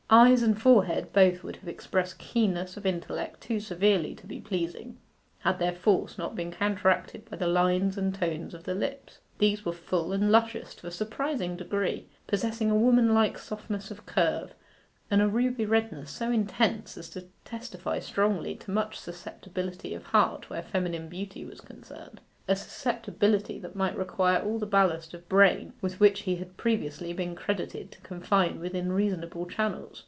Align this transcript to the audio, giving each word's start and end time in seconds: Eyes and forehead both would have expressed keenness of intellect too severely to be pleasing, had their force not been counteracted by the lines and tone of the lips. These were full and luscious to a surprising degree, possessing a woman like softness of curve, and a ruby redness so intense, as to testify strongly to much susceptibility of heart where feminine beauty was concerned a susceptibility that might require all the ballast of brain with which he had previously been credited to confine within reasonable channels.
Eyes 0.13 0.41
and 0.43 0.61
forehead 0.61 1.13
both 1.13 1.41
would 1.41 1.55
have 1.55 1.69
expressed 1.69 2.17
keenness 2.17 2.75
of 2.75 2.85
intellect 2.85 3.39
too 3.39 3.61
severely 3.61 4.13
to 4.15 4.27
be 4.27 4.41
pleasing, 4.41 4.97
had 5.39 5.57
their 5.57 5.71
force 5.71 6.17
not 6.17 6.35
been 6.35 6.51
counteracted 6.51 7.23
by 7.29 7.37
the 7.37 7.47
lines 7.47 7.97
and 7.97 8.13
tone 8.13 8.53
of 8.53 8.65
the 8.65 8.75
lips. 8.75 9.19
These 9.37 9.63
were 9.63 9.71
full 9.71 10.11
and 10.11 10.29
luscious 10.29 10.75
to 10.75 10.87
a 10.87 10.91
surprising 10.91 11.55
degree, 11.55 12.07
possessing 12.27 12.69
a 12.69 12.75
woman 12.75 13.13
like 13.13 13.37
softness 13.37 13.89
of 13.89 14.05
curve, 14.05 14.53
and 15.09 15.21
a 15.21 15.29
ruby 15.29 15.65
redness 15.65 16.11
so 16.11 16.29
intense, 16.29 16.97
as 16.97 17.07
to 17.11 17.27
testify 17.45 17.99
strongly 17.99 18.55
to 18.55 18.69
much 18.71 18.99
susceptibility 18.99 19.93
of 19.93 20.07
heart 20.07 20.49
where 20.49 20.61
feminine 20.61 21.07
beauty 21.07 21.45
was 21.45 21.61
concerned 21.61 22.19
a 22.49 22.55
susceptibility 22.57 23.57
that 23.59 23.75
might 23.77 23.95
require 23.95 24.39
all 24.41 24.59
the 24.59 24.65
ballast 24.65 25.13
of 25.13 25.29
brain 25.29 25.71
with 25.79 26.01
which 26.01 26.21
he 26.23 26.35
had 26.35 26.57
previously 26.57 27.13
been 27.13 27.33
credited 27.33 27.89
to 27.93 28.01
confine 28.01 28.59
within 28.59 28.91
reasonable 28.91 29.45
channels. 29.45 29.99